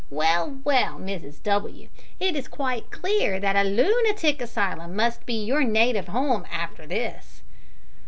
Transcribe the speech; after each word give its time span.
Well, 0.09 0.59
well, 0.63 0.97
Mrs 0.97 1.43
W, 1.43 1.87
it's 2.19 2.47
quite 2.47 2.89
clear 2.89 3.39
that 3.39 3.55
a 3.55 3.63
loo 3.63 4.01
natic 4.07 4.41
asylum 4.41 4.95
must 4.95 5.27
be 5.27 5.45
your 5.45 5.63
native 5.63 6.09
'ome 6.09 6.47
arter 6.51 6.87
this." 6.87 7.43